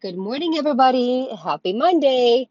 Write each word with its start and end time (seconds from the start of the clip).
Good 0.00 0.16
morning, 0.16 0.56
everybody. 0.56 1.28
Happy 1.42 1.72
Monday. 1.72 2.48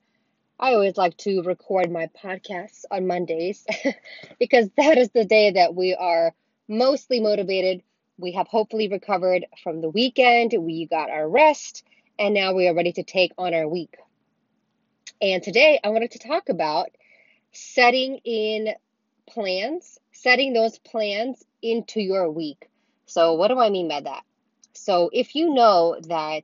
I 0.60 0.74
always 0.74 0.98
like 0.98 1.16
to 1.20 1.44
record 1.44 1.90
my 1.90 2.10
podcasts 2.22 2.84
on 2.92 3.08
Mondays 3.08 3.66
because 4.40 4.70
that 4.76 4.98
is 4.98 5.12
the 5.12 5.24
day 5.24 5.52
that 5.52 5.74
we 5.74 5.96
are 5.96 6.34
mostly 6.68 7.22
motivated. 7.22 7.84
We 8.18 8.34
have 8.34 8.50
hopefully 8.50 8.90
recovered 8.90 9.46
from 9.64 9.80
the 9.80 9.88
weekend, 9.88 10.56
we 10.60 10.88
got 10.88 11.10
our 11.10 11.30
rest, 11.30 11.86
and 12.20 12.34
now 12.34 12.54
we 12.54 12.68
are 12.68 12.76
ready 12.76 12.92
to 12.92 13.04
take 13.04 13.32
on 13.38 13.54
our 13.54 13.70
week. 13.70 13.96
And 15.22 15.42
today 15.42 15.80
I 15.82 15.88
wanted 15.88 16.12
to 16.12 16.20
talk 16.20 16.50
about 16.50 16.90
setting 17.54 18.18
in 18.26 18.74
plans, 19.26 19.98
setting 20.12 20.52
those 20.52 20.80
plans 20.80 21.46
into 21.62 22.02
your 22.02 22.30
week. 22.30 22.68
So, 23.06 23.36
what 23.36 23.48
do 23.48 23.58
I 23.58 23.70
mean 23.70 23.88
by 23.88 24.02
that? 24.02 24.24
So, 24.74 25.10
if 25.14 25.34
you 25.34 25.54
know 25.54 25.98
that 26.10 26.44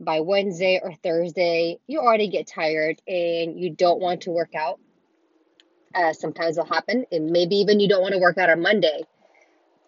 by 0.00 0.20
Wednesday 0.20 0.80
or 0.82 0.92
Thursday, 0.94 1.78
you 1.86 2.00
already 2.00 2.28
get 2.28 2.46
tired 2.46 3.00
and 3.06 3.58
you 3.58 3.70
don't 3.70 4.00
want 4.00 4.22
to 4.22 4.30
work 4.30 4.54
out. 4.54 4.78
Uh, 5.94 6.12
sometimes 6.12 6.58
it'll 6.58 6.68
happen, 6.68 7.06
and 7.10 7.30
maybe 7.30 7.56
even 7.56 7.80
you 7.80 7.88
don't 7.88 8.02
want 8.02 8.12
to 8.12 8.20
work 8.20 8.36
out 8.36 8.50
on 8.50 8.60
Monday. 8.60 9.02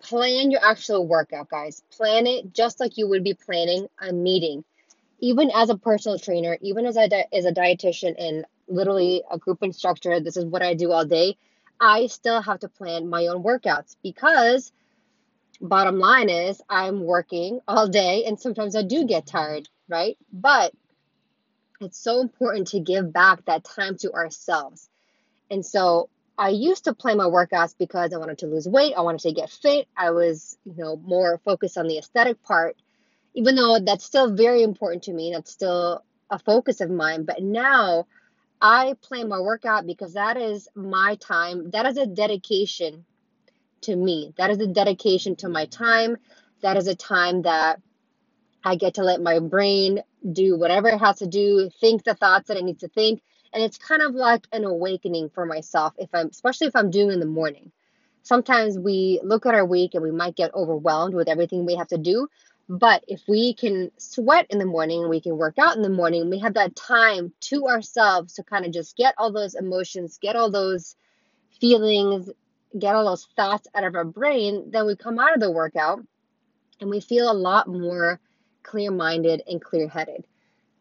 Plan 0.00 0.50
your 0.50 0.64
actual 0.64 1.06
workout, 1.06 1.50
guys. 1.50 1.82
Plan 1.90 2.26
it 2.26 2.54
just 2.54 2.80
like 2.80 2.96
you 2.96 3.08
would 3.08 3.24
be 3.24 3.34
planning 3.34 3.88
a 4.00 4.12
meeting. 4.12 4.64
Even 5.20 5.50
as 5.50 5.68
a 5.68 5.76
personal 5.76 6.18
trainer, 6.18 6.56
even 6.62 6.86
as 6.86 6.96
a, 6.96 7.34
as 7.34 7.44
a 7.44 7.52
dietitian 7.52 8.14
and 8.18 8.46
literally 8.68 9.22
a 9.30 9.36
group 9.36 9.62
instructor, 9.62 10.20
this 10.20 10.36
is 10.36 10.44
what 10.46 10.62
I 10.62 10.74
do 10.74 10.92
all 10.92 11.04
day. 11.04 11.36
I 11.80 12.06
still 12.06 12.40
have 12.40 12.60
to 12.60 12.68
plan 12.68 13.10
my 13.10 13.26
own 13.26 13.42
workouts 13.42 13.96
because 14.02 14.72
bottom 15.60 15.98
line 15.98 16.30
is 16.30 16.62
I'm 16.70 17.02
working 17.02 17.60
all 17.68 17.88
day 17.88 18.24
and 18.24 18.38
sometimes 18.38 18.76
I 18.76 18.82
do 18.82 19.04
get 19.04 19.26
tired 19.26 19.68
right? 19.88 20.16
But 20.32 20.72
it's 21.80 21.98
so 21.98 22.20
important 22.20 22.68
to 22.68 22.80
give 22.80 23.12
back 23.12 23.44
that 23.44 23.64
time 23.64 23.96
to 23.98 24.12
ourselves. 24.12 24.88
And 25.50 25.64
so 25.64 26.08
I 26.36 26.50
used 26.50 26.84
to 26.84 26.94
plan 26.94 27.16
my 27.16 27.24
workouts 27.24 27.74
because 27.78 28.12
I 28.12 28.18
wanted 28.18 28.38
to 28.38 28.46
lose 28.46 28.68
weight, 28.68 28.94
I 28.96 29.00
wanted 29.00 29.22
to 29.22 29.32
get 29.32 29.50
fit, 29.50 29.88
I 29.96 30.10
was, 30.10 30.56
you 30.64 30.74
know, 30.76 30.96
more 30.96 31.40
focused 31.44 31.78
on 31.78 31.88
the 31.88 31.98
aesthetic 31.98 32.42
part, 32.42 32.76
even 33.34 33.56
though 33.56 33.78
that's 33.80 34.04
still 34.04 34.34
very 34.34 34.62
important 34.62 35.04
to 35.04 35.12
me, 35.12 35.32
that's 35.32 35.50
still 35.50 36.02
a 36.30 36.38
focus 36.38 36.80
of 36.80 36.90
mine, 36.90 37.24
but 37.24 37.42
now 37.42 38.06
I 38.60 38.94
plan 39.00 39.28
my 39.28 39.40
workout 39.40 39.86
because 39.86 40.14
that 40.14 40.36
is 40.36 40.68
my 40.74 41.16
time. 41.16 41.70
That 41.70 41.86
is 41.86 41.96
a 41.96 42.06
dedication 42.06 43.04
to 43.82 43.94
me. 43.94 44.34
That 44.36 44.50
is 44.50 44.58
a 44.58 44.66
dedication 44.66 45.36
to 45.36 45.48
my 45.48 45.66
time. 45.66 46.16
That 46.62 46.76
is 46.76 46.88
a 46.88 46.94
time 46.96 47.42
that 47.42 47.80
I 48.68 48.76
get 48.76 48.94
to 48.94 49.02
let 49.02 49.22
my 49.22 49.38
brain 49.38 50.02
do 50.32 50.58
whatever 50.58 50.88
it 50.88 50.98
has 50.98 51.18
to 51.20 51.26
do, 51.26 51.70
think 51.80 52.04
the 52.04 52.14
thoughts 52.14 52.48
that 52.48 52.58
it 52.58 52.64
needs 52.64 52.80
to 52.80 52.88
think. 52.88 53.22
And 53.52 53.62
it's 53.62 53.78
kind 53.78 54.02
of 54.02 54.14
like 54.14 54.46
an 54.52 54.64
awakening 54.64 55.30
for 55.30 55.46
myself 55.46 55.94
if 55.98 56.10
I'm 56.12 56.28
especially 56.28 56.66
if 56.66 56.76
I'm 56.76 56.90
doing 56.90 57.12
in 57.12 57.20
the 57.20 57.26
morning. 57.26 57.72
Sometimes 58.22 58.78
we 58.78 59.20
look 59.24 59.46
at 59.46 59.54
our 59.54 59.64
week 59.64 59.94
and 59.94 60.02
we 60.02 60.10
might 60.10 60.36
get 60.36 60.54
overwhelmed 60.54 61.14
with 61.14 61.28
everything 61.28 61.64
we 61.64 61.76
have 61.76 61.88
to 61.88 61.98
do. 61.98 62.28
But 62.68 63.04
if 63.08 63.22
we 63.26 63.54
can 63.54 63.90
sweat 63.96 64.46
in 64.50 64.58
the 64.58 64.66
morning, 64.66 65.08
we 65.08 65.22
can 65.22 65.38
work 65.38 65.58
out 65.58 65.76
in 65.76 65.82
the 65.82 65.88
morning, 65.88 66.28
we 66.28 66.40
have 66.40 66.54
that 66.54 66.76
time 66.76 67.32
to 67.40 67.66
ourselves 67.68 68.34
to 68.34 68.42
kind 68.42 68.66
of 68.66 68.72
just 68.72 68.96
get 68.96 69.14
all 69.16 69.32
those 69.32 69.54
emotions, 69.54 70.18
get 70.20 70.36
all 70.36 70.50
those 70.50 70.94
feelings, 71.60 72.30
get 72.78 72.94
all 72.94 73.06
those 73.06 73.26
thoughts 73.36 73.68
out 73.74 73.84
of 73.84 73.94
our 73.94 74.04
brain, 74.04 74.70
then 74.70 74.86
we 74.86 74.96
come 74.96 75.18
out 75.18 75.34
of 75.34 75.40
the 75.40 75.50
workout 75.50 76.00
and 76.80 76.90
we 76.90 77.00
feel 77.00 77.30
a 77.30 77.32
lot 77.32 77.68
more 77.68 78.20
clear 78.68 78.90
minded 78.90 79.42
and 79.46 79.62
clear 79.62 79.88
headed. 79.88 80.24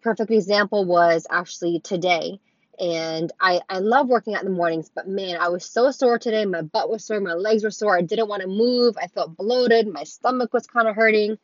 Perfect 0.01 0.31
example 0.31 0.83
was 0.85 1.25
actually 1.29 1.79
today. 1.79 2.39
And 2.79 3.31
I, 3.39 3.61
I 3.69 3.79
love 3.79 4.07
working 4.07 4.35
out 4.35 4.43
in 4.43 4.49
the 4.51 4.55
mornings, 4.55 4.91
but 4.93 5.07
man, 5.07 5.37
I 5.39 5.47
was 5.47 5.65
so 5.65 5.89
sore 5.89 6.19
today. 6.19 6.45
My 6.45 6.61
butt 6.61 6.89
was 6.89 7.05
sore, 7.05 7.19
my 7.19 7.33
legs 7.33 7.63
were 7.63 7.71
sore. 7.71 7.97
I 7.97 8.01
didn't 8.01 8.27
want 8.27 8.43
to 8.43 8.47
move. 8.47 8.97
I 9.01 9.07
felt 9.07 9.37
bloated. 9.37 9.87
My 9.87 10.03
stomach 10.03 10.53
was 10.53 10.67
kind 10.67 10.87
of 10.87 10.95
hurting. 10.95 11.37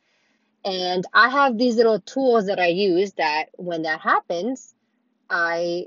And 0.64 1.04
I 1.12 1.30
have 1.30 1.58
these 1.58 1.76
little 1.76 2.00
tools 2.00 2.46
that 2.46 2.60
I 2.60 2.68
use 2.68 3.12
that 3.14 3.46
when 3.54 3.82
that 3.82 4.00
happens, 4.00 4.74
I 5.28 5.86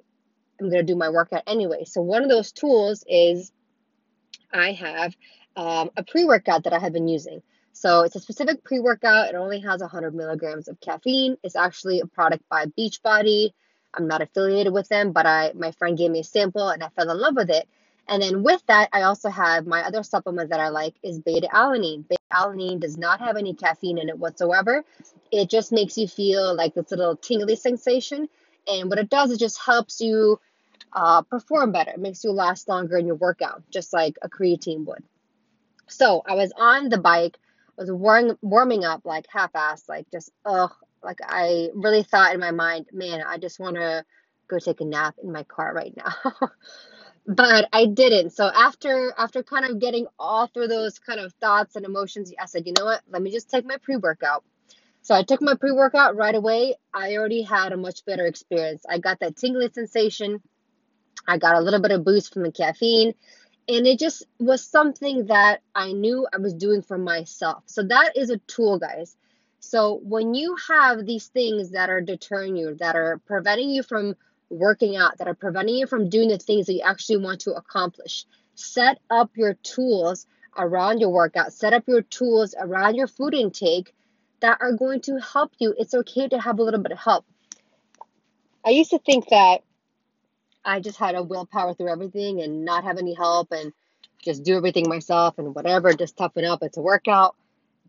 am 0.59 0.69
going 0.69 0.85
to 0.85 0.94
do 0.94 0.97
my 0.97 1.09
workout 1.09 1.44
anyway. 1.47 1.85
So, 1.85 2.01
one 2.01 2.23
of 2.23 2.29
those 2.29 2.51
tools 2.51 3.03
is 3.07 3.51
I 4.53 4.73
have 4.73 5.16
um, 5.56 5.90
a 5.97 6.03
pre 6.03 6.25
workout 6.25 6.66
that 6.66 6.73
I 6.73 6.79
have 6.79 6.94
been 6.94 7.07
using. 7.07 7.41
So 7.77 8.01
it's 8.01 8.15
a 8.15 8.19
specific 8.19 8.63
pre-workout. 8.63 9.29
It 9.29 9.35
only 9.35 9.59
has 9.59 9.81
100 9.81 10.15
milligrams 10.15 10.67
of 10.67 10.79
caffeine. 10.81 11.38
It's 11.43 11.55
actually 11.55 11.99
a 11.99 12.07
product 12.07 12.43
by 12.49 12.65
Beachbody. 12.65 13.51
I'm 13.93 14.07
not 14.07 14.23
affiliated 14.23 14.73
with 14.73 14.89
them, 14.89 15.11
but 15.11 15.27
I 15.27 15.51
my 15.53 15.71
friend 15.71 15.95
gave 15.95 16.09
me 16.09 16.21
a 16.21 16.23
sample 16.23 16.69
and 16.69 16.83
I 16.83 16.89
fell 16.89 17.11
in 17.11 17.19
love 17.19 17.35
with 17.35 17.51
it. 17.51 17.69
And 18.07 18.23
then 18.23 18.41
with 18.41 18.66
that, 18.66 18.89
I 18.93 19.03
also 19.03 19.29
have 19.29 19.67
my 19.67 19.83
other 19.83 20.01
supplement 20.01 20.49
that 20.49 20.59
I 20.59 20.69
like 20.69 20.95
is 21.03 21.19
beta 21.19 21.49
alanine. 21.53 22.07
Beta 22.07 22.21
alanine 22.33 22.79
does 22.79 22.97
not 22.97 23.19
have 23.19 23.37
any 23.37 23.53
caffeine 23.53 23.99
in 23.99 24.09
it 24.09 24.17
whatsoever. 24.17 24.83
It 25.31 25.47
just 25.47 25.71
makes 25.71 25.99
you 25.99 26.07
feel 26.07 26.55
like 26.55 26.73
this 26.73 26.89
little 26.89 27.16
tingly 27.16 27.55
sensation. 27.55 28.27
And 28.67 28.89
what 28.89 28.97
it 28.97 29.09
does 29.09 29.29
is 29.29 29.37
just 29.37 29.59
helps 29.63 30.01
you 30.01 30.39
uh, 30.93 31.21
perform 31.21 31.73
better. 31.73 31.91
It 31.91 31.99
makes 31.99 32.23
you 32.23 32.31
last 32.31 32.67
longer 32.67 32.97
in 32.97 33.05
your 33.05 33.16
workout, 33.16 33.69
just 33.69 33.93
like 33.93 34.17
a 34.23 34.29
creatine 34.29 34.85
would. 34.85 35.03
So 35.87 36.23
I 36.25 36.33
was 36.33 36.51
on 36.57 36.89
the 36.89 36.97
bike 36.97 37.37
was 37.77 37.91
warming 37.91 38.38
warming 38.41 38.85
up 38.85 39.01
like 39.05 39.25
half-assed, 39.29 39.88
like 39.88 40.07
just 40.11 40.31
ugh. 40.45 40.71
Like 41.03 41.19
I 41.25 41.69
really 41.73 42.03
thought 42.03 42.33
in 42.33 42.39
my 42.39 42.51
mind, 42.51 42.88
man, 42.91 43.23
I 43.25 43.38
just 43.38 43.59
want 43.59 43.75
to 43.75 44.03
go 44.47 44.59
take 44.59 44.81
a 44.81 44.85
nap 44.85 45.15
in 45.23 45.31
my 45.31 45.43
car 45.43 45.73
right 45.73 45.95
now. 45.95 46.33
but 47.27 47.69
I 47.71 47.85
didn't. 47.85 48.31
So 48.31 48.47
after 48.47 49.13
after 49.17 49.43
kind 49.43 49.66
of 49.66 49.79
getting 49.79 50.07
all 50.17 50.47
through 50.47 50.67
those 50.67 50.99
kind 50.99 51.19
of 51.19 51.33
thoughts 51.33 51.75
and 51.75 51.85
emotions, 51.85 52.33
I 52.41 52.45
said, 52.45 52.66
you 52.66 52.73
know 52.77 52.85
what? 52.85 53.01
Let 53.09 53.21
me 53.21 53.31
just 53.31 53.49
take 53.49 53.66
my 53.66 53.77
pre-workout. 53.77 54.43
So 55.01 55.16
I 55.16 55.23
took 55.23 55.41
my 55.41 55.55
pre-workout 55.55 56.16
right 56.17 56.35
away. 56.35 56.75
I 56.93 57.16
already 57.16 57.41
had 57.43 57.71
a 57.71 57.77
much 57.77 58.05
better 58.05 58.25
experience. 58.25 58.83
I 58.89 58.97
got 58.97 59.19
that 59.21 59.37
tingling 59.37 59.71
sensation. 59.71 60.41
I 61.27 61.37
got 61.37 61.55
a 61.55 61.61
little 61.61 61.81
bit 61.81 61.91
of 61.91 62.03
boost 62.03 62.33
from 62.33 62.43
the 62.43 62.51
caffeine 62.51 63.13
and 63.67 63.85
it 63.85 64.00
just 64.00 64.23
was 64.39 64.66
something 64.66 65.28
that 65.28 65.61
I 65.75 65.91
knew 65.91 66.28
I 66.33 66.38
was 66.38 66.53
doing 66.53 66.81
for 66.81 66.97
myself. 66.97 67.63
So 67.66 67.83
that 67.83 68.13
is 68.16 68.29
a 68.29 68.38
tool, 68.38 68.79
guys. 68.79 69.17
So 69.59 70.00
when 70.03 70.33
you 70.33 70.55
have 70.69 71.05
these 71.05 71.28
things 71.28 71.72
that 71.72 71.89
are 71.89 72.01
deterring 72.01 72.55
you, 72.55 72.75
that 72.75 72.95
are 72.95 73.19
preventing 73.25 73.69
you 73.69 73.83
from 73.83 74.16
working 74.50 74.95
out, 74.95 75.17
that 75.17 75.28
are 75.28 75.33
preventing 75.33 75.75
you 75.75 75.88
from 75.88 76.09
doing 76.09 76.29
the 76.29 76.38
things 76.38 76.67
that 76.67 76.73
you 76.73 76.81
actually 76.81 77.17
want 77.17 77.41
to 77.41 77.53
accomplish, 77.53 78.25
set 78.55 79.00
up 79.09 79.31
your 79.35 79.55
tools 79.55 80.25
around 80.57 80.99
your 80.99 81.09
workout, 81.09 81.51
set 81.51 81.73
up 81.73 81.84
your 81.88 82.01
tools 82.01 82.55
around 82.57 82.95
your 82.95 83.07
food 83.07 83.34
intake 83.34 83.94
that 84.39 84.57
are 84.61 84.72
going 84.72 85.01
to 85.01 85.17
help 85.17 85.51
you. 85.59 85.73
It's 85.78 85.94
okay 85.94 86.28
to 86.29 86.39
have 86.39 86.59
a 86.59 86.63
little 86.63 86.81
bit 86.81 86.94
of 86.94 86.99
help. 86.99 87.25
I 88.66 88.69
used 88.69 88.91
to 88.91 88.99
think 88.99 89.28
that 89.29 89.61
I 90.67 90.81
just 90.81 90.97
had 90.97 91.16
a 91.16 91.23
willpower 91.23 91.73
through 91.73 91.89
everything 91.89 92.41
and 92.41 92.66
not 92.66 92.83
have 92.83 92.97
any 92.97 93.13
help 93.13 93.53
and 93.53 93.72
just 94.23 94.44
do 94.44 94.57
everything 94.57 94.89
myself 94.89 95.38
and 95.38 95.55
whatever, 95.55 95.94
just 95.94 96.17
toughen 96.17 96.44
up. 96.44 96.61
It's 96.61 96.75
a 96.75 96.81
workout. 96.81 97.35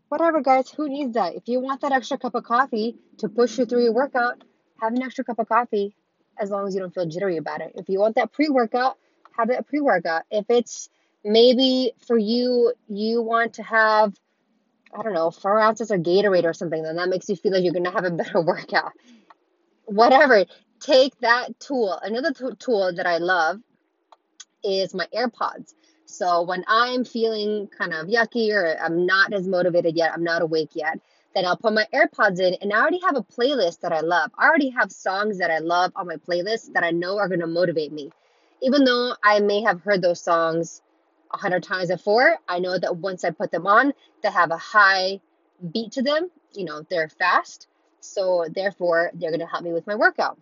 Whatever, 0.07 0.41
guys, 0.41 0.69
who 0.69 0.87
needs 0.87 1.13
that? 1.15 1.35
If 1.35 1.43
you 1.47 1.59
want 1.59 1.81
that 1.81 1.91
extra 1.91 2.17
cup 2.17 2.35
of 2.35 2.45
coffee 2.45 2.95
to 3.17 3.27
push 3.27 3.57
you 3.57 3.65
through 3.65 3.83
your 3.83 3.93
workout, 3.93 4.41
have 4.81 4.93
an 4.93 5.03
extra 5.03 5.25
cup 5.25 5.39
of 5.39 5.49
coffee 5.49 5.93
as 6.39 6.49
long 6.49 6.67
as 6.67 6.73
you 6.73 6.79
don't 6.79 6.93
feel 6.93 7.05
jittery 7.05 7.35
about 7.35 7.59
it. 7.59 7.73
If 7.75 7.89
you 7.89 7.99
want 7.99 8.15
that 8.15 8.31
pre 8.31 8.47
workout, 8.47 8.97
have 9.37 9.49
it 9.49 9.67
pre 9.67 9.81
workout. 9.81 10.23
If 10.31 10.45
it's 10.49 10.89
maybe 11.23 11.91
for 12.07 12.17
you, 12.17 12.73
you 12.87 13.21
want 13.21 13.55
to 13.55 13.63
have, 13.63 14.15
I 14.97 15.03
don't 15.03 15.13
know, 15.13 15.31
four 15.31 15.59
ounces 15.59 15.91
of 15.91 15.99
Gatorade 15.99 16.45
or 16.45 16.53
something, 16.53 16.81
then 16.81 16.95
that 16.95 17.09
makes 17.09 17.27
you 17.27 17.35
feel 17.35 17.51
like 17.51 17.63
you're 17.63 17.73
going 17.73 17.83
to 17.83 17.91
have 17.91 18.05
a 18.05 18.11
better 18.11 18.41
workout. 18.45 18.93
Whatever 19.83 20.45
take 20.79 21.17
that 21.19 21.59
tool. 21.59 21.99
Another 22.01 22.31
t- 22.31 22.55
tool 22.59 22.93
that 22.93 23.07
I 23.07 23.17
love 23.17 23.59
is 24.63 24.93
my 24.93 25.07
AirPods. 25.15 25.73
So 26.05 26.41
when 26.41 26.63
I'm 26.67 27.05
feeling 27.05 27.67
kind 27.67 27.93
of 27.93 28.07
yucky 28.07 28.51
or 28.51 28.77
I'm 28.81 29.05
not 29.05 29.31
as 29.33 29.47
motivated 29.47 29.95
yet, 29.95 30.11
I'm 30.13 30.23
not 30.23 30.41
awake 30.41 30.71
yet, 30.73 30.99
then 31.35 31.45
I'll 31.45 31.57
put 31.57 31.73
my 31.73 31.85
AirPods 31.93 32.39
in 32.39 32.55
and 32.61 32.73
I 32.73 32.79
already 32.79 32.99
have 33.05 33.15
a 33.15 33.23
playlist 33.23 33.81
that 33.81 33.93
I 33.93 33.99
love. 33.99 34.31
I 34.37 34.47
already 34.47 34.69
have 34.71 34.91
songs 34.91 35.37
that 35.37 35.51
I 35.51 35.59
love 35.59 35.91
on 35.95 36.07
my 36.07 36.15
playlist 36.15 36.73
that 36.73 36.83
I 36.83 36.91
know 36.91 37.19
are 37.19 37.27
going 37.27 37.41
to 37.41 37.47
motivate 37.47 37.93
me. 37.93 38.11
Even 38.61 38.83
though 38.83 39.15
I 39.23 39.39
may 39.39 39.61
have 39.61 39.81
heard 39.81 40.01
those 40.01 40.21
songs 40.21 40.81
a 41.31 41.37
hundred 41.37 41.63
times 41.63 41.89
before, 41.89 42.37
I 42.47 42.59
know 42.59 42.77
that 42.77 42.97
once 42.97 43.23
I 43.23 43.29
put 43.29 43.51
them 43.51 43.67
on, 43.67 43.93
they 44.23 44.31
have 44.31 44.51
a 44.51 44.57
high 44.57 45.21
beat 45.71 45.91
to 45.93 46.01
them. 46.01 46.29
You 46.53 46.65
know, 46.65 46.83
they're 46.89 47.09
fast. 47.09 47.67
So 47.99 48.47
therefore, 48.49 49.11
they're 49.13 49.29
going 49.29 49.41
to 49.41 49.45
help 49.45 49.63
me 49.63 49.71
with 49.71 49.85
my 49.85 49.95
workout 49.95 50.39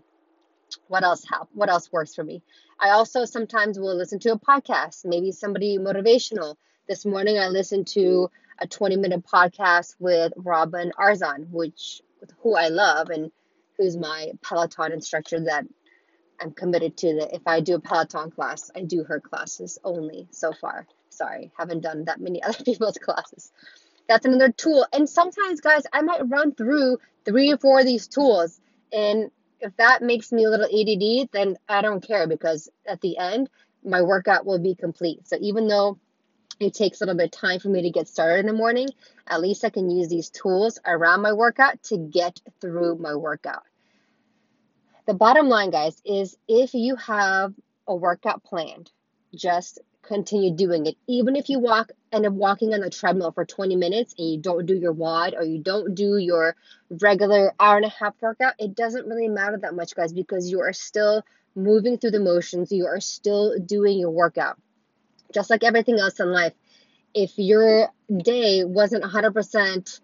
what 0.88 1.04
else 1.04 1.24
help 1.30 1.50
what 1.54 1.70
else 1.70 1.92
works 1.92 2.16
for 2.16 2.24
me 2.24 2.42
i 2.80 2.90
also 2.90 3.26
sometimes 3.26 3.80
will 3.80 3.96
listen 3.96 4.20
to 4.20 4.32
a 4.32 4.40
podcast 4.40 5.06
maybe 5.06 5.32
somebody 5.32 5.78
motivational 5.78 6.56
this 6.88 7.06
morning 7.06 7.38
i 7.38 7.48
listened 7.48 7.88
to 7.88 8.30
a 8.60 8.68
20 8.68 8.98
minute 8.98 9.24
podcast 9.26 9.96
with 10.00 10.34
robin 10.38 10.92
arzon 11.00 11.50
which 11.52 12.02
who 12.42 12.56
i 12.56 12.68
love 12.68 13.10
and 13.10 13.32
who's 13.78 13.96
my 13.96 14.32
Peloton 14.42 14.92
instructor 14.92 15.40
that 15.42 15.66
I'm 16.40 16.52
committed 16.52 16.98
to 16.98 17.16
that 17.16 17.34
if 17.34 17.42
I 17.48 17.62
do 17.62 17.76
a 17.76 17.80
Peloton 17.80 18.32
class, 18.32 18.70
I 18.76 18.82
do 18.82 19.04
her 19.04 19.20
classes 19.20 19.80
only 19.84 20.28
so 20.32 20.52
far. 20.54 20.88
Sorry, 21.10 21.52
haven't 21.58 21.82
done 21.82 22.06
that 22.06 22.20
many 22.20 22.44
other 22.44 22.64
people's 22.64 22.98
classes. 22.98 23.52
That's 24.08 24.26
another 24.26 24.52
tool. 24.52 24.86
And 24.94 25.10
sometimes, 25.10 25.62
guys, 25.62 25.84
I 25.92 26.02
might 26.02 26.30
run 26.30 26.54
through 26.54 27.00
three 27.26 27.52
or 27.52 27.58
four 27.58 27.80
of 27.80 27.86
these 27.86 28.08
tools. 28.08 28.60
And 28.94 29.32
if 29.60 29.76
that 29.78 30.02
makes 30.02 30.32
me 30.32 30.46
a 30.46 30.50
little 30.50 30.66
ADD, 30.66 31.30
then 31.32 31.58
I 31.68 31.82
don't 31.82 32.06
care 32.06 32.28
because 32.28 32.70
at 32.86 33.02
the 33.02 33.18
end, 33.18 33.50
my 33.84 34.02
workout 34.02 34.46
will 34.46 34.60
be 34.60 34.76
complete. 34.76 35.28
So 35.28 35.38
even 35.40 35.68
though 35.68 35.98
it 36.60 36.74
takes 36.74 37.02
a 37.02 37.06
little 37.06 37.18
bit 37.18 37.26
of 37.26 37.32
time 37.32 37.60
for 37.60 37.70
me 37.70 37.84
to 37.84 37.90
get 37.90 38.08
started 38.08 38.40
in 38.40 38.46
the 38.48 38.54
morning, 38.54 38.90
at 39.28 39.42
least 39.42 39.64
I 39.64 39.70
can 39.70 39.90
use 39.90 40.10
these 40.10 40.30
tools 40.30 40.80
around 40.86 41.22
my 41.22 41.34
workout 41.34 41.82
to 41.84 41.98
get 41.98 42.40
through 42.60 42.98
my 42.98 43.16
workout. 43.16 43.64
The 45.06 45.14
bottom 45.14 45.48
line, 45.48 45.70
guys, 45.70 46.02
is 46.06 46.38
if 46.48 46.74
you 46.74 46.96
have 46.98 47.54
a 47.88 47.96
workout 47.96 48.44
planned, 48.44 48.92
just 49.34 49.80
continue 50.08 50.56
doing 50.56 50.86
it. 50.86 50.96
Even 51.08 51.36
if 51.36 51.50
you 51.50 51.60
walk 51.60 51.92
end 52.12 52.26
up 52.26 52.34
walking 52.34 52.74
on 52.74 52.80
the 52.80 52.90
treadmill 52.90 53.32
for 53.32 53.46
20 53.46 53.76
minutes 53.76 54.16
and 54.18 54.30
you 54.30 54.38
don't 54.38 54.66
do 54.66 54.76
your 54.76 54.94
WOD 54.94 55.36
or 55.36 55.44
you 55.44 55.60
don't 55.60 55.94
do 55.94 56.18
your 56.18 56.56
regular 57.02 57.54
hour 57.60 57.78
and 57.78 57.86
a 57.86 57.90
half 57.90 58.16
workout, 58.22 58.54
it 58.60 58.76
doesn't 58.76 59.08
really 59.08 59.28
matter 59.28 59.58
that 59.58 59.76
much, 59.76 59.96
guys, 59.96 60.14
because 60.14 60.50
you 60.50 60.62
are 60.62 60.74
still 60.74 61.24
moving 61.56 61.98
through 61.98 62.12
the 62.12 62.20
motions. 62.20 62.72
You 62.72 62.86
are 62.88 63.02
still 63.02 63.60
doing 63.60 64.00
your 64.00 64.12
workout. 64.12 64.58
Just 65.34 65.50
like 65.50 65.64
everything 65.64 66.00
else 66.00 66.20
in 66.20 66.32
life, 66.32 66.54
if 67.14 67.38
your 67.38 67.90
day 68.24 68.64
wasn't 68.64 69.04
100% 69.04 70.00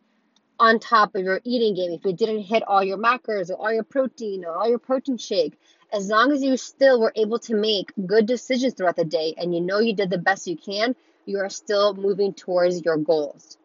on 0.59 0.79
top 0.79 1.15
of 1.15 1.23
your 1.23 1.41
eating 1.43 1.75
game, 1.75 1.91
if 1.91 2.05
you 2.05 2.13
didn't 2.13 2.41
hit 2.41 2.63
all 2.67 2.83
your 2.83 2.97
macros 2.97 3.49
or 3.49 3.55
all 3.55 3.73
your 3.73 3.83
protein 3.83 4.45
or 4.45 4.55
all 4.55 4.69
your 4.69 4.79
protein 4.79 5.17
shake, 5.17 5.57
as 5.91 6.07
long 6.09 6.31
as 6.31 6.43
you 6.43 6.57
still 6.57 6.99
were 6.99 7.13
able 7.15 7.39
to 7.39 7.55
make 7.55 7.91
good 8.05 8.25
decisions 8.25 8.73
throughout 8.73 8.95
the 8.95 9.05
day 9.05 9.33
and 9.37 9.53
you 9.53 9.61
know 9.61 9.79
you 9.79 9.93
did 9.93 10.09
the 10.09 10.17
best 10.17 10.47
you 10.47 10.57
can, 10.57 10.95
you 11.25 11.39
are 11.39 11.49
still 11.49 11.93
moving 11.93 12.33
towards 12.33 12.81
your 12.83 12.97
goals. 12.97 13.57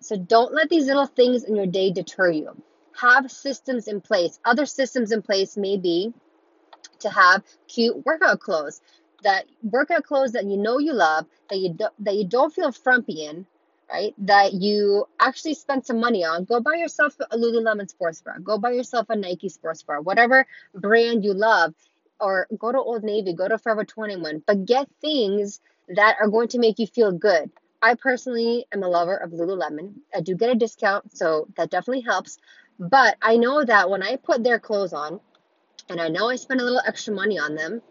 So 0.00 0.16
don't 0.16 0.54
let 0.54 0.68
these 0.68 0.86
little 0.86 1.06
things 1.06 1.44
in 1.44 1.54
your 1.54 1.66
day 1.66 1.92
deter 1.92 2.30
you. 2.30 2.62
Have 3.00 3.30
systems 3.30 3.88
in 3.88 4.00
place. 4.00 4.38
Other 4.44 4.66
systems 4.66 5.12
in 5.12 5.22
place 5.22 5.56
may 5.56 5.76
be 5.76 6.12
to 7.00 7.10
have 7.10 7.42
cute 7.68 8.04
workout 8.04 8.40
clothes. 8.40 8.80
That 9.22 9.44
workout 9.62 10.02
clothes 10.04 10.32
that 10.32 10.46
you 10.46 10.56
know 10.56 10.78
you 10.78 10.92
love, 10.92 11.26
that 11.48 11.58
you 11.58 11.74
do, 11.74 11.86
that 12.00 12.16
you 12.16 12.26
don't 12.26 12.52
feel 12.52 12.72
frumpy 12.72 13.24
in, 13.24 13.46
right? 13.92 14.14
That 14.18 14.54
you 14.54 15.06
actually 15.20 15.54
spend 15.54 15.84
some 15.84 16.00
money 16.00 16.24
on. 16.24 16.44
Go 16.44 16.60
buy 16.60 16.74
yourself 16.76 17.14
a 17.30 17.36
Lululemon 17.36 17.88
sports 17.88 18.22
bra. 18.22 18.34
Go 18.42 18.58
buy 18.58 18.72
yourself 18.72 19.10
a 19.10 19.16
Nike 19.16 19.48
sports 19.48 19.82
bra. 19.82 20.00
Whatever 20.00 20.46
brand 20.74 21.24
you 21.24 21.34
love, 21.34 21.74
or 22.18 22.46
go 22.58 22.72
to 22.72 22.78
Old 22.78 23.02
Navy, 23.02 23.34
go 23.34 23.48
to 23.48 23.58
Forever 23.58 23.84
21, 23.84 24.44
but 24.46 24.64
get 24.64 24.88
things 25.00 25.60
that 25.88 26.16
are 26.20 26.28
going 26.28 26.48
to 26.48 26.58
make 26.58 26.78
you 26.78 26.86
feel 26.86 27.12
good. 27.12 27.50
I 27.82 27.94
personally 27.96 28.66
am 28.72 28.82
a 28.84 28.88
lover 28.88 29.16
of 29.16 29.32
Lululemon. 29.32 29.94
I 30.14 30.20
do 30.20 30.36
get 30.36 30.50
a 30.50 30.54
discount, 30.54 31.16
so 31.16 31.48
that 31.56 31.70
definitely 31.70 32.02
helps. 32.02 32.38
But 32.78 33.16
I 33.20 33.36
know 33.36 33.64
that 33.64 33.90
when 33.90 34.02
I 34.02 34.16
put 34.16 34.44
their 34.44 34.60
clothes 34.60 34.92
on, 34.92 35.20
and 35.88 36.00
I 36.00 36.08
know 36.08 36.30
I 36.30 36.36
spend 36.36 36.60
a 36.60 36.64
little 36.64 36.80
extra 36.86 37.12
money 37.12 37.38
on 37.38 37.56
them, 37.56 37.82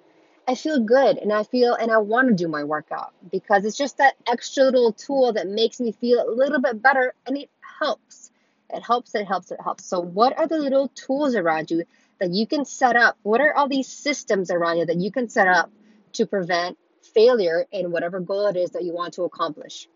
I 0.48 0.56
feel 0.56 0.80
good 0.80 1.18
and 1.18 1.32
I 1.32 1.44
feel 1.44 1.76
and 1.76 1.92
I 1.92 1.98
want 1.98 2.28
to 2.30 2.34
do 2.34 2.48
my 2.48 2.64
workout 2.64 3.14
because 3.32 3.64
it's 3.64 3.78
just 3.78 3.98
that 3.98 4.16
extra 4.28 4.64
little 4.64 4.92
tool 4.92 5.34
that 5.34 5.48
makes 5.48 5.80
me 5.80 5.92
feel 5.92 6.28
a 6.28 6.32
little 6.32 6.60
bit 6.60 6.82
better 6.82 7.14
and 7.26 7.38
it 7.38 7.50
helps. 7.80 8.32
It 8.70 8.82
helps, 8.82 9.14
it 9.16 9.28
helps, 9.28 9.52
it 9.52 9.60
helps. 9.62 9.86
So, 9.86 10.00
what 10.00 10.38
are 10.38 10.48
the 10.48 10.58
little 10.58 10.88
tools 10.90 11.36
around 11.36 11.72
you 11.72 11.84
that 12.20 12.32
you 12.32 12.48
can 12.48 12.66
set 12.66 12.96
up? 12.96 13.18
What 13.24 13.42
are 13.42 13.54
all 13.54 13.68
these 13.68 13.88
systems 13.88 14.50
around 14.50 14.78
you 14.78 14.86
that 14.86 14.98
you 14.98 15.12
can 15.12 15.30
set 15.30 15.48
up 15.48 15.72
to 16.14 16.26
prevent 16.26 16.78
failure 17.14 17.66
in 17.72 17.92
whatever 17.92 18.20
goal 18.20 18.48
it 18.48 18.56
is 18.56 18.72
that 18.72 18.84
you 18.84 18.94
want 18.94 19.14
to 19.16 19.24
accomplish. 19.24 19.88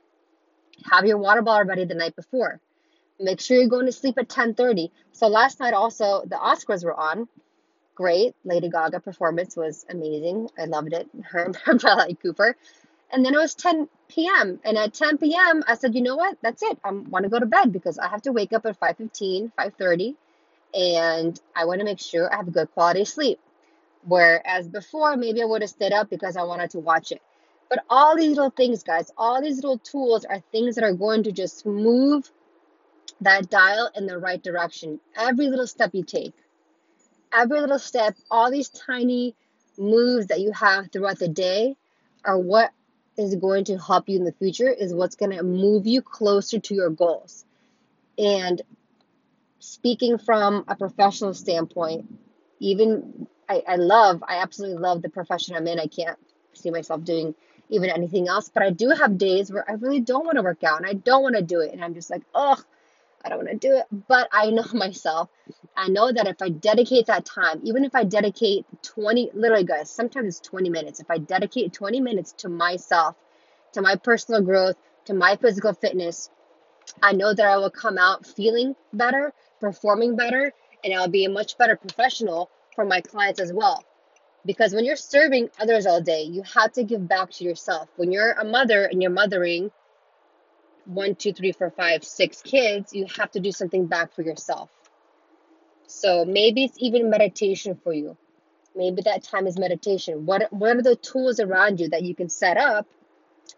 Have 0.92 1.06
your 1.06 1.18
water 1.18 1.42
bottle 1.42 1.68
ready 1.68 1.86
the 1.86 1.95
night 1.95 2.15
before. 2.15 2.59
Make 3.19 3.39
sure 3.39 3.57
you're 3.57 3.69
going 3.69 3.86
to 3.86 3.92
sleep 3.92 4.18
at 4.18 4.27
10:30. 4.27 4.92
So 5.13 5.27
last 5.27 5.59
night 5.59 5.74
also 5.74 6.24
the 6.25 6.36
Oscars 6.36 6.83
were 6.83 6.94
on. 6.94 7.27
Great. 7.95 8.36
Lady 8.45 8.69
Gaga 8.69 9.00
performance 9.01 9.56
was 9.56 9.86
amazing. 9.89 10.50
I 10.59 10.65
loved 10.65 10.94
it. 10.94 11.09
Her 11.25 11.53
and 11.68 11.80
Bradley 11.81 12.15
Cooper. 12.15 12.57
And 13.12 13.25
then 13.25 13.33
it 13.36 13.39
was 13.39 13.56
10 13.56 13.89
p.m. 14.09 14.59
And 14.65 14.77
at 14.77 14.94
10 14.94 15.18
p.m. 15.19 15.63
I 15.68 15.75
said, 15.75 15.95
you 15.95 16.01
know 16.01 16.18
what? 16.18 16.38
That's 16.42 16.63
it. 16.63 16.77
I 16.83 16.92
want 16.92 17.24
to 17.24 17.30
go 17.30 17.39
to 17.39 17.45
bed 17.45 17.71
because 17.74 18.00
I 18.00 18.07
have 18.09 18.24
to 18.24 18.33
wake 18.33 18.53
up 18.53 18.65
at 18.65 18.80
5:15, 18.80 19.53
5:30, 19.57 20.15
and 20.74 21.39
I 21.56 21.65
want 21.65 21.80
to 21.80 21.86
make 21.86 22.00
sure 22.00 22.31
I 22.33 22.38
have 22.38 22.47
a 22.47 22.51
good 22.51 22.71
quality 22.74 23.06
sleep. 23.06 23.39
Whereas 24.06 24.68
before, 24.68 25.18
maybe 25.18 25.42
I 25.42 25.45
would 25.45 25.62
have 25.62 25.69
stayed 25.71 25.94
up 25.94 26.09
because 26.09 26.38
I 26.38 26.44
wanted 26.44 26.71
to 26.71 26.80
watch 26.80 27.12
it. 27.12 27.21
But 27.69 27.83
all 27.89 28.15
these 28.15 28.36
little 28.36 28.51
things, 28.51 28.83
guys, 28.83 29.12
all 29.18 29.42
these 29.42 29.57
little 29.57 29.80
tools 29.80 30.25
are 30.25 30.42
things 30.51 30.75
that 30.75 30.83
are 30.83 30.94
going 30.94 31.24
to 31.24 31.31
just 31.31 31.65
move 31.65 32.31
that 33.21 33.50
dial 33.50 33.89
in 33.95 34.06
the 34.06 34.19
right 34.19 34.42
direction. 34.42 35.00
Every 35.18 35.47
little 35.50 35.68
step 35.68 35.92
you 35.94 36.03
take, 36.03 36.33
every 37.36 37.60
little 37.60 37.80
step, 37.80 38.16
all 38.32 38.50
these 38.50 38.70
tiny 38.70 39.36
moves 39.78 40.28
that 40.28 40.40
you 40.40 40.52
have 40.54 40.92
throughout 40.92 41.20
the 41.20 41.28
day 41.28 41.76
are 42.24 42.40
what 42.40 42.72
is 43.18 43.36
going 43.36 43.66
to 43.66 43.78
help 43.78 44.10
you 44.10 44.18
in 44.18 44.26
the 44.26 44.32
future, 44.34 44.70
is 44.70 44.94
what's 44.94 45.16
going 45.16 45.32
to 45.32 45.44
move 45.44 45.86
you 45.86 46.02
closer 46.02 46.60
to 46.60 46.74
your 46.74 46.90
goals. 46.90 47.46
And 48.18 48.62
speaking 49.60 50.18
from 50.18 50.66
a 50.68 50.76
professional 50.76 51.34
standpoint, 51.34 52.08
even 52.60 53.28
I, 53.48 53.64
I 53.68 53.76
love, 53.76 54.24
I 54.28 54.38
absolutely 54.38 54.78
love 54.78 55.02
the 55.02 55.10
profession 55.10 55.56
I'm 55.56 55.68
in. 55.68 55.80
I 55.80 55.88
can't 55.88 56.18
see 56.54 56.72
myself 56.72 57.04
doing 57.04 57.36
even 57.70 57.90
anything 57.90 58.28
else, 58.28 58.50
but 58.54 58.64
I 58.64 58.70
do 58.70 58.90
have 58.90 59.18
days 59.18 59.52
where 59.52 59.70
I 59.70 59.74
really 59.74 60.00
don't 60.00 60.26
want 60.26 60.38
to 60.38 60.44
work 60.44 60.64
out 60.64 60.78
and 60.78 60.88
I 60.88 60.94
don't 60.94 61.24
want 61.24 61.36
to 61.36 61.42
do 61.42 61.62
it. 61.62 61.74
And 61.74 61.84
I'm 61.84 61.94
just 61.94 62.10
like, 62.10 62.22
oh, 62.34 62.58
I 63.25 63.30
don't 63.30 63.39
want 63.39 63.50
to 63.50 63.68
do 63.68 63.75
it. 63.75 63.86
But 64.07 64.30
I 64.31 64.51
know 64.51 64.66
myself. 64.74 65.30
I 65.75 65.89
know 65.89 66.12
that 66.12 66.27
if 66.27 66.42
I 66.42 66.50
dedicate 66.50 67.07
that 67.07 67.25
time, 67.25 67.60
even 67.63 67.83
if 67.83 67.95
I 67.95 68.04
dedicate 68.04 68.66
20, 68.83 69.31
literally, 69.33 69.66
guys, 69.66 69.89
sometimes 69.89 70.38
it's 70.38 70.48
20 70.48 70.69
minutes. 70.69 71.00
If 71.00 71.10
I 71.10 71.18
dedicate 71.18 71.74
20 71.74 72.00
minutes 72.00 72.33
to 72.39 72.50
myself, 72.50 73.16
to 73.74 73.81
my 73.81 73.95
personal 73.95 74.42
growth, 74.42 74.75
to 75.06 75.13
my 75.13 75.36
physical 75.36 75.74
fitness, 75.74 76.30
I 77.01 77.13
know 77.13 77.33
that 77.33 77.45
I 77.45 77.57
will 77.57 77.72
come 77.72 77.98
out 77.98 78.25
feeling 78.25 78.75
better, 78.94 79.33
performing 79.60 80.16
better, 80.16 80.54
and 80.83 80.94
I'll 80.94 81.10
be 81.10 81.25
a 81.25 81.30
much 81.30 81.57
better 81.57 81.75
professional 81.75 82.50
for 82.76 82.85
my 82.85 83.02
clients 83.02 83.40
as 83.40 83.52
well. 83.52 83.83
Because 84.45 84.73
when 84.73 84.85
you're 84.85 84.95
serving 84.95 85.50
others 85.59 85.88
all 85.88 86.00
day, 86.00 86.21
you 86.23 86.44
have 86.44 86.71
to 86.73 86.83
give 86.83 87.07
back 87.07 87.31
to 87.31 87.44
yourself. 87.44 87.90
When 87.95 88.11
you're 88.11 88.33
a 88.33 88.45
mother 88.45 88.85
and 88.85 89.02
you're 89.02 89.11
mothering 89.11 89.71
one, 90.85 91.15
two, 91.15 91.33
three, 91.33 91.51
four, 91.51 91.71
five, 91.71 92.04
six 92.04 92.42
kids, 92.42 92.94
you 92.94 93.06
have 93.18 93.31
to 93.31 93.39
do 93.39 93.51
something 93.51 93.87
back 93.87 94.13
for 94.13 94.21
yourself. 94.21 94.69
So 95.87 96.25
maybe 96.25 96.63
it's 96.63 96.77
even 96.80 97.09
meditation 97.09 97.80
for 97.83 97.94
you. 97.94 98.18
Maybe 98.75 99.01
that 99.04 99.23
time 99.23 99.47
is 99.47 99.57
meditation. 99.57 100.25
What 100.25 100.51
what 100.51 100.77
are 100.77 100.81
the 100.81 100.95
tools 100.95 101.39
around 101.39 101.80
you 101.80 101.89
that 101.89 102.04
you 102.04 102.13
can 102.13 102.30
set 102.30 102.57
up 102.57 102.87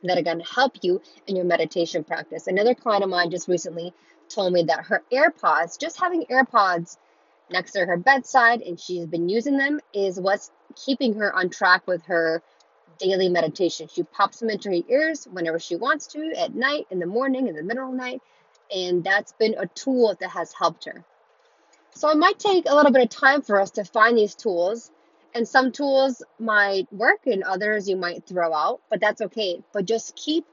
that 0.04 0.18
are 0.18 0.24
going 0.24 0.40
to 0.40 0.46
help 0.46 0.78
you 0.84 1.02
in 1.26 1.36
your 1.36 1.46
meditation 1.46 2.04
practice? 2.04 2.48
Another 2.48 2.76
client 2.76 3.04
of 3.04 3.10
mine 3.10 3.32
just 3.32 3.48
recently 3.48 3.94
told 4.30 4.54
me 4.54 4.64
that 4.64 4.86
her 4.86 5.02
AirPods, 5.12 5.80
just 5.80 6.00
having 6.00 6.26
AirPods 6.26 6.98
next 7.50 7.72
to 7.72 7.86
her 7.86 7.98
bedside 7.98 8.62
and 8.62 8.80
she's 8.80 9.06
been 9.06 9.30
using 9.30 9.58
them 9.58 9.80
is 9.94 10.20
what's 10.20 10.52
keeping 10.76 11.14
her 11.14 11.34
on 11.34 11.50
track 11.50 11.88
with 11.88 12.04
her 12.06 12.44
daily 12.98 13.30
meditation. 13.30 13.88
She 13.92 14.04
pops 14.04 14.40
them 14.40 14.50
into 14.50 14.70
her 14.70 14.84
ears 14.88 15.28
whenever 15.32 15.60
she 15.60 15.76
wants 15.76 16.08
to, 16.08 16.34
at 16.38 16.56
night, 16.56 16.88
in 16.90 17.00
the 17.00 17.06
morning, 17.06 17.48
in 17.48 17.56
the 17.56 17.64
middle 17.64 17.86
of 17.86 17.92
the 17.92 17.98
night, 17.98 18.22
and 18.74 19.04
that's 19.04 19.32
been 19.34 19.56
a 19.58 19.68
tool 19.68 20.16
that 20.20 20.30
has 20.30 20.54
helped 20.54 20.86
her. 20.86 21.04
So 21.96 22.10
it 22.10 22.18
might 22.18 22.40
take 22.40 22.70
a 22.70 22.76
little 22.76 22.92
bit 22.92 23.04
of 23.04 23.10
time 23.10 23.42
for 23.42 23.60
us 23.60 23.72
to 23.72 23.84
find 23.84 24.18
these 24.18 24.36
tools, 24.36 24.92
and 25.34 25.48
some 25.48 25.72
tools 25.72 26.24
might 26.40 26.92
work 26.92 27.26
and 27.26 27.44
others 27.44 27.90
you 27.90 27.96
might 27.96 28.26
throw 28.28 28.54
out, 28.54 28.82
but 28.90 29.00
that's 29.00 29.22
okay. 29.22 29.64
But 29.74 29.86
just 29.86 30.16
keep 30.16 30.46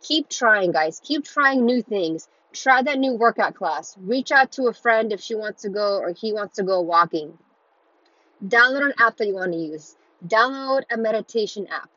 keep 0.00 0.28
trying, 0.28 0.72
guys. 0.72 1.00
Keep 1.04 1.24
trying 1.24 1.64
new 1.64 1.82
things 1.82 2.28
try 2.52 2.82
that 2.82 2.98
new 2.98 3.14
workout 3.14 3.54
class. 3.54 3.96
Reach 3.98 4.30
out 4.30 4.52
to 4.52 4.66
a 4.66 4.72
friend 4.72 5.12
if 5.12 5.20
she 5.20 5.34
wants 5.34 5.62
to 5.62 5.68
go 5.68 5.98
or 5.98 6.12
he 6.12 6.32
wants 6.32 6.56
to 6.56 6.62
go 6.62 6.80
walking. 6.80 7.38
Download 8.44 8.84
an 8.86 8.94
app 8.98 9.16
that 9.16 9.26
you 9.26 9.34
want 9.34 9.52
to 9.52 9.58
use. 9.58 9.96
Download 10.26 10.82
a 10.90 10.96
meditation 10.96 11.66
app. 11.68 11.90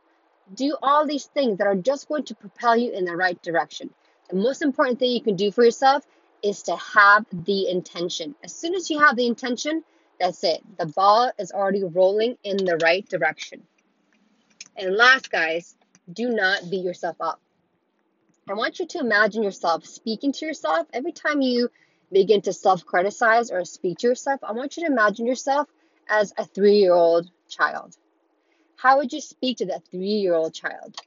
Do 0.54 0.78
all 0.82 1.08
these 1.08 1.26
things 1.26 1.58
that 1.58 1.68
are 1.68 1.76
just 1.76 2.08
going 2.08 2.24
to 2.26 2.36
propel 2.36 2.76
you 2.76 2.92
in 2.92 3.06
the 3.06 3.16
right 3.16 3.42
direction. 3.42 3.90
The 4.30 4.36
most 4.36 4.62
important 4.62 5.00
thing 5.00 5.12
you 5.12 5.22
can 5.22 5.36
do 5.36 5.52
for 5.52 5.64
yourself 5.64 6.06
is 6.42 6.64
to 6.64 6.76
have 6.76 7.26
the 7.32 7.70
intention. 7.70 8.36
As 8.44 8.54
soon 8.54 8.76
as 8.76 8.90
you 8.90 9.00
have 9.00 9.16
the 9.16 9.28
intention, 9.28 9.84
that's 10.20 10.44
it. 10.44 10.62
The 10.78 10.86
ball 10.86 11.32
is 11.38 11.52
already 11.52 11.84
rolling 11.84 12.38
in 12.44 12.58
the 12.58 12.78
right 12.78 13.08
direction. 13.08 13.64
And 14.78 14.96
last, 14.96 15.32
guys, 15.32 15.76
do 16.12 16.30
not 16.30 16.70
beat 16.70 16.84
yourself 16.84 17.18
up. 17.20 17.40
I 18.48 18.54
want 18.54 18.80
you 18.80 18.88
to 18.88 19.00
imagine 19.00 19.42
yourself 19.42 19.86
speaking 19.86 20.32
to 20.34 20.46
yourself 20.46 20.88
every 20.94 21.12
time 21.12 21.42
you 21.42 21.70
begin 22.12 22.42
to 22.44 22.54
self 22.54 22.86
criticize 22.86 23.52
or 23.52 23.66
speak 23.66 24.00
to 24.00 24.08
yourself, 24.08 24.40
I 24.44 24.52
want 24.52 24.78
you 24.78 24.86
to 24.86 24.92
imagine 24.92 25.26
yourself 25.26 25.68
as 26.08 26.34
a 26.38 26.46
three 26.46 26.78
year 26.78 26.94
old 26.94 27.30
child. 27.50 27.98
How 28.78 28.98
would 28.98 29.14
you 29.14 29.22
speak 29.22 29.58
to 29.58 29.66
that 29.68 29.88
three 29.90 30.08
year 30.08 30.36
old 30.36 30.54
child? 30.54 30.98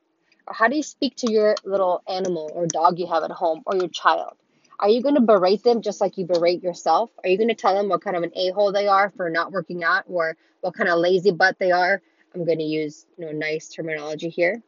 Or 0.47 0.55
how 0.55 0.69
do 0.69 0.77
you 0.77 0.83
speak 0.83 1.17
to 1.17 1.31
your 1.31 1.55
little 1.65 2.03
animal 2.09 2.51
or 2.55 2.67
dog 2.67 2.99
you 2.99 3.07
have 3.07 3.23
at 3.23 3.31
home 3.31 3.63
or 3.67 3.77
your 3.77 3.89
child? 3.89 4.35
Are 4.81 4.89
you 4.89 5.03
going 5.03 5.17
to 5.17 5.21
berate 5.21 5.65
them 5.65 5.83
just 5.83 6.01
like 6.01 6.17
you 6.17 6.25
berate 6.25 6.63
yourself? 6.63 7.11
Are 7.23 7.29
you 7.29 7.37
going 7.37 7.49
to 7.49 7.55
tell 7.55 7.75
them 7.75 7.89
what 7.89 8.03
kind 8.03 8.17
of 8.17 8.23
an 8.23 8.33
a 8.37 8.51
hole 8.51 8.73
they 8.73 8.87
are 8.87 9.11
for 9.17 9.29
not 9.29 9.51
working 9.51 9.83
out 9.83 10.05
or 10.07 10.37
what 10.61 10.75
kind 10.75 10.89
of 10.89 10.99
lazy 10.99 11.33
butt 11.33 11.59
they 11.59 11.73
are? 11.73 12.01
I'm 12.35 12.45
going 12.45 12.59
to 12.59 12.65
use 12.65 13.07
you 13.17 13.27
know 13.27 13.33
nice 13.33 13.69
terminology 13.69 14.29
here, 14.29 14.63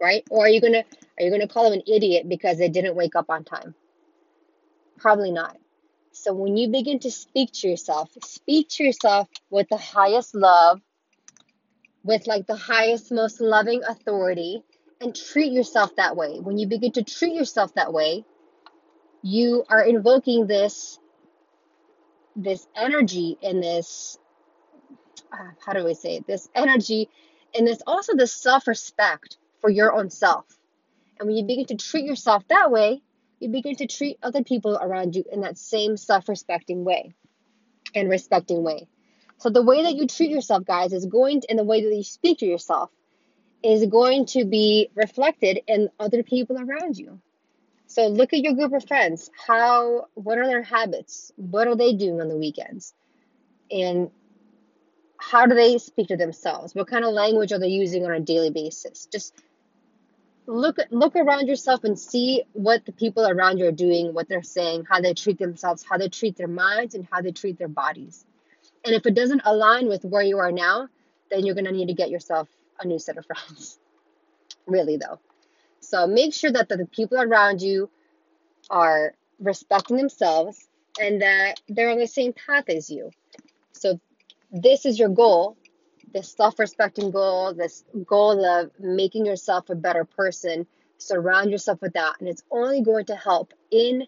right? 0.00 0.24
Or 0.30 0.46
are 0.46 0.48
you 0.48 0.60
going 0.60 0.72
to 0.72 0.84
are 1.18 1.24
you 1.24 1.30
going 1.30 1.42
to 1.42 1.48
call 1.48 1.64
them 1.64 1.74
an 1.74 1.82
idiot 1.86 2.28
because 2.28 2.58
they 2.58 2.68
didn't 2.68 2.94
wake 2.94 3.16
up 3.16 3.26
on 3.28 3.44
time? 3.44 3.74
Probably 4.98 5.30
not. 5.30 5.56
So 6.12 6.32
when 6.32 6.56
you 6.56 6.68
begin 6.68 6.98
to 7.00 7.10
speak 7.10 7.52
to 7.54 7.68
yourself, 7.68 8.10
speak 8.24 8.68
to 8.70 8.84
yourself 8.84 9.28
with 9.50 9.68
the 9.68 9.76
highest 9.76 10.34
love, 10.34 10.80
with 12.04 12.26
like 12.26 12.46
the 12.46 12.56
highest, 12.56 13.12
most 13.12 13.40
loving 13.40 13.82
authority, 13.84 14.62
and 15.00 15.14
treat 15.14 15.52
yourself 15.52 15.94
that 15.96 16.16
way. 16.16 16.38
When 16.40 16.58
you 16.58 16.66
begin 16.66 16.92
to 16.92 17.04
treat 17.04 17.34
yourself 17.34 17.74
that 17.74 17.92
way, 17.92 18.24
you 19.22 19.64
are 19.68 19.82
invoking 19.82 20.46
this 20.46 20.98
this 22.36 22.66
energy 22.76 23.36
and 23.42 23.62
this 23.62 24.16
uh, 25.32 25.50
how 25.64 25.72
do 25.72 25.86
I 25.88 25.92
say 25.92 26.16
it? 26.16 26.26
This 26.26 26.48
energy 26.54 27.08
and 27.56 27.66
this 27.66 27.82
also 27.86 28.14
this 28.14 28.32
self-respect 28.32 29.36
for 29.60 29.70
your 29.70 29.92
own 29.92 30.10
self. 30.10 30.46
And 31.18 31.26
when 31.26 31.36
you 31.36 31.44
begin 31.44 31.66
to 31.66 31.76
treat 31.76 32.04
yourself 32.04 32.46
that 32.48 32.70
way, 32.70 33.02
you 33.40 33.48
begin 33.48 33.76
to 33.76 33.86
treat 33.86 34.18
other 34.22 34.42
people 34.42 34.78
around 34.80 35.16
you 35.16 35.24
in 35.30 35.40
that 35.40 35.58
same 35.58 35.96
self 35.96 36.28
respecting 36.28 36.84
way 36.84 37.14
and 37.94 38.08
respecting 38.08 38.62
way. 38.62 38.88
So, 39.38 39.50
the 39.50 39.62
way 39.62 39.82
that 39.84 39.94
you 39.94 40.06
treat 40.06 40.30
yourself, 40.30 40.64
guys, 40.64 40.92
is 40.92 41.06
going 41.06 41.42
to, 41.42 41.50
and 41.50 41.58
the 41.58 41.64
way 41.64 41.82
that 41.82 41.94
you 41.94 42.02
speak 42.02 42.38
to 42.38 42.46
yourself 42.46 42.90
is 43.62 43.86
going 43.86 44.26
to 44.26 44.44
be 44.44 44.90
reflected 44.94 45.60
in 45.66 45.90
other 45.98 46.22
people 46.22 46.56
around 46.58 46.98
you. 46.98 47.20
So, 47.86 48.08
look 48.08 48.32
at 48.32 48.40
your 48.40 48.54
group 48.54 48.72
of 48.72 48.86
friends. 48.86 49.30
How, 49.46 50.06
what 50.14 50.38
are 50.38 50.46
their 50.46 50.62
habits? 50.62 51.32
What 51.36 51.68
are 51.68 51.76
they 51.76 51.94
doing 51.94 52.20
on 52.20 52.28
the 52.28 52.36
weekends? 52.36 52.94
And 53.70 54.10
how 55.18 55.46
do 55.46 55.54
they 55.54 55.78
speak 55.78 56.08
to 56.08 56.16
themselves? 56.16 56.74
What 56.74 56.88
kind 56.88 57.04
of 57.04 57.12
language 57.12 57.52
are 57.52 57.58
they 57.58 57.68
using 57.68 58.04
on 58.04 58.12
a 58.12 58.20
daily 58.20 58.50
basis? 58.50 59.06
Just 59.06 59.34
look 60.46 60.78
look 60.90 61.14
around 61.14 61.46
yourself 61.46 61.84
and 61.84 61.98
see 61.98 62.42
what 62.54 62.84
the 62.86 62.92
people 62.92 63.26
around 63.26 63.58
you 63.58 63.66
are 63.66 63.72
doing, 63.72 64.14
what 64.14 64.28
they're 64.28 64.42
saying, 64.42 64.84
how 64.88 65.00
they 65.00 65.14
treat 65.14 65.38
themselves, 65.38 65.84
how 65.88 65.98
they 65.98 66.08
treat 66.08 66.36
their 66.36 66.48
minds, 66.48 66.94
and 66.94 67.06
how 67.10 67.20
they 67.20 67.32
treat 67.32 67.58
their 67.58 67.68
bodies. 67.68 68.24
And 68.84 68.94
if 68.94 69.06
it 69.06 69.14
doesn't 69.14 69.42
align 69.44 69.88
with 69.88 70.04
where 70.04 70.22
you 70.22 70.38
are 70.38 70.52
now, 70.52 70.88
then 71.30 71.44
you're 71.44 71.54
gonna 71.54 71.72
need 71.72 71.88
to 71.88 71.94
get 71.94 72.10
yourself 72.10 72.48
a 72.80 72.86
new 72.86 72.98
set 72.98 73.18
of 73.18 73.26
friends. 73.26 73.78
really 74.66 74.96
though. 74.96 75.18
So 75.80 76.06
make 76.06 76.34
sure 76.34 76.52
that 76.52 76.68
the 76.68 76.86
people 76.90 77.20
around 77.20 77.62
you 77.62 77.90
are 78.70 79.14
respecting 79.38 79.96
themselves 79.96 80.68
and 81.00 81.22
that 81.22 81.60
they're 81.68 81.90
on 81.90 81.98
the 81.98 82.06
same 82.06 82.32
path 82.32 82.68
as 82.68 82.90
you. 82.90 83.10
So 83.72 84.00
this 84.50 84.84
is 84.84 84.98
your 84.98 85.08
goal 85.08 85.56
this 86.12 86.32
self-respecting 86.32 87.10
goal, 87.10 87.54
this 87.54 87.84
goal 88.06 88.44
of 88.44 88.70
making 88.78 89.26
yourself 89.26 89.70
a 89.70 89.74
better 89.74 90.04
person, 90.04 90.66
surround 90.98 91.50
yourself 91.50 91.80
with 91.80 91.92
that. 91.94 92.16
And 92.20 92.28
it's 92.28 92.42
only 92.50 92.82
going 92.82 93.06
to 93.06 93.16
help 93.16 93.52
in 93.70 94.06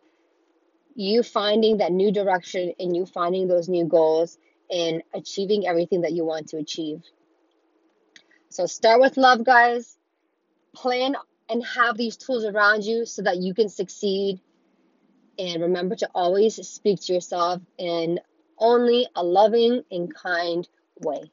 you 0.94 1.22
finding 1.22 1.78
that 1.78 1.92
new 1.92 2.12
direction 2.12 2.72
and 2.78 2.96
you 2.96 3.06
finding 3.06 3.48
those 3.48 3.68
new 3.68 3.84
goals 3.84 4.38
and 4.70 5.02
achieving 5.14 5.66
everything 5.66 6.02
that 6.02 6.12
you 6.12 6.24
want 6.24 6.48
to 6.48 6.58
achieve. 6.58 7.02
So 8.48 8.66
start 8.66 9.00
with 9.00 9.16
love, 9.16 9.44
guys. 9.44 9.96
Plan 10.74 11.16
and 11.48 11.64
have 11.64 11.96
these 11.96 12.16
tools 12.16 12.44
around 12.44 12.84
you 12.84 13.04
so 13.04 13.22
that 13.22 13.38
you 13.38 13.54
can 13.54 13.68
succeed. 13.68 14.40
And 15.38 15.62
remember 15.62 15.96
to 15.96 16.08
always 16.14 16.54
speak 16.68 17.00
to 17.02 17.14
yourself 17.14 17.60
in 17.78 18.20
only 18.58 19.06
a 19.16 19.24
loving 19.24 19.82
and 19.90 20.14
kind 20.14 20.68
way. 21.00 21.30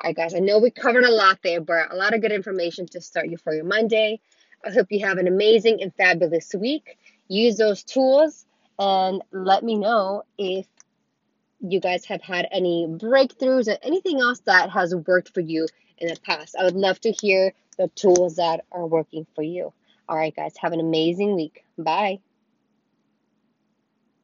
All 0.00 0.08
right, 0.10 0.16
guys, 0.16 0.34
I 0.34 0.38
know 0.38 0.58
we 0.58 0.70
covered 0.70 1.04
a 1.04 1.10
lot 1.10 1.40
there, 1.42 1.60
but 1.60 1.92
a 1.92 1.96
lot 1.96 2.14
of 2.14 2.20
good 2.20 2.32
information 2.32 2.86
to 2.88 3.00
start 3.00 3.28
you 3.28 3.36
for 3.36 3.52
your 3.52 3.64
Monday. 3.64 4.20
I 4.64 4.70
hope 4.70 4.86
you 4.90 5.04
have 5.04 5.18
an 5.18 5.26
amazing 5.26 5.82
and 5.82 5.92
fabulous 5.94 6.54
week. 6.54 6.96
Use 7.28 7.56
those 7.56 7.82
tools 7.82 8.46
and 8.78 9.22
let 9.32 9.64
me 9.64 9.76
know 9.76 10.22
if 10.38 10.66
you 11.60 11.80
guys 11.80 12.04
have 12.06 12.22
had 12.22 12.48
any 12.52 12.86
breakthroughs 12.88 13.68
or 13.68 13.78
anything 13.82 14.20
else 14.20 14.40
that 14.40 14.70
has 14.70 14.94
worked 14.94 15.34
for 15.34 15.40
you 15.40 15.66
in 15.98 16.08
the 16.08 16.20
past. 16.20 16.56
I 16.58 16.64
would 16.64 16.76
love 16.76 17.00
to 17.00 17.12
hear 17.12 17.52
the 17.76 17.88
tools 17.88 18.36
that 18.36 18.64
are 18.72 18.86
working 18.86 19.26
for 19.34 19.42
you. 19.42 19.72
All 20.08 20.16
right, 20.16 20.34
guys, 20.34 20.54
have 20.58 20.72
an 20.72 20.80
amazing 20.80 21.34
week. 21.36 21.64
Bye. 21.76 22.20